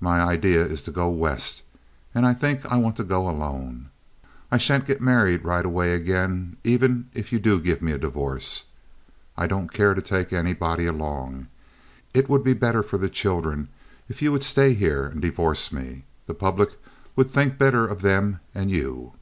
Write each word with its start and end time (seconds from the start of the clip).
My 0.00 0.20
idea 0.20 0.58
now 0.66 0.66
is 0.66 0.82
to 0.82 0.90
go 0.90 1.08
west, 1.08 1.62
and 2.14 2.26
I 2.26 2.34
think 2.34 2.66
I 2.66 2.76
want 2.76 2.94
to 2.96 3.02
go 3.04 3.26
alone. 3.26 3.88
I 4.50 4.58
sha'n't 4.58 4.84
get 4.84 5.00
married 5.00 5.46
right 5.46 5.64
away 5.64 5.94
again 5.94 6.58
even 6.62 7.08
if 7.14 7.32
you 7.32 7.38
do 7.38 7.58
give 7.58 7.80
me 7.80 7.92
a 7.92 7.96
divorce. 7.98 8.64
I 9.34 9.46
don't 9.46 9.72
care 9.72 9.94
to 9.94 10.02
take 10.02 10.30
anybody 10.30 10.84
along. 10.84 11.46
It 12.12 12.28
would 12.28 12.44
be 12.44 12.52
better 12.52 12.82
for 12.82 12.98
the 12.98 13.08
children 13.08 13.68
if 14.10 14.20
you 14.20 14.30
would 14.30 14.44
stay 14.44 14.74
here 14.74 15.06
and 15.06 15.22
divorce 15.22 15.72
me. 15.72 16.04
The 16.26 16.34
public 16.34 16.78
would 17.16 17.30
think 17.30 17.56
better 17.56 17.86
of 17.86 18.02
them 18.02 18.40
and 18.54 18.70
you." 18.70 19.14